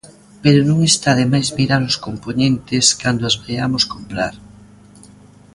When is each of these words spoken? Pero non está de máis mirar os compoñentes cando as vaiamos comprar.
Pero 0.43 0.59
non 0.69 0.79
está 0.91 1.11
de 1.19 1.27
máis 1.33 1.47
mirar 1.57 1.81
os 1.89 1.97
compoñentes 2.05 2.85
cando 3.01 3.23
as 3.29 3.35
vaiamos 3.41 3.83
comprar. 3.93 4.33